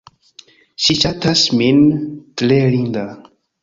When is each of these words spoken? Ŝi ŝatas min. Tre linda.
Ŝi 0.85 0.95
ŝatas 1.03 1.45
min. 1.61 1.81
Tre 2.43 2.63
linda. 2.77 3.09